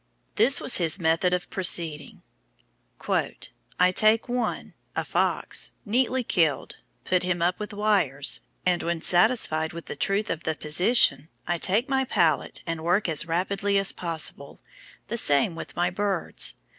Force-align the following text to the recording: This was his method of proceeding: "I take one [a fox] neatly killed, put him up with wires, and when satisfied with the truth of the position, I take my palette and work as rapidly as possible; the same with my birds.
This 0.33 0.59
was 0.59 0.77
his 0.77 0.97
method 0.97 1.31
of 1.31 1.47
proceeding: 1.51 2.23
"I 3.07 3.91
take 3.93 4.27
one 4.27 4.73
[a 4.95 5.03
fox] 5.05 5.73
neatly 5.85 6.23
killed, 6.23 6.77
put 7.05 7.21
him 7.21 7.39
up 7.39 7.59
with 7.59 7.71
wires, 7.71 8.41
and 8.65 8.81
when 8.81 9.01
satisfied 9.01 9.73
with 9.73 9.85
the 9.85 9.95
truth 9.95 10.31
of 10.31 10.43
the 10.43 10.55
position, 10.55 11.29
I 11.45 11.59
take 11.59 11.87
my 11.87 12.03
palette 12.03 12.63
and 12.65 12.81
work 12.83 13.07
as 13.07 13.27
rapidly 13.27 13.77
as 13.77 13.91
possible; 13.91 14.59
the 15.07 15.17
same 15.17 15.53
with 15.53 15.75
my 15.75 15.91
birds. 15.91 16.55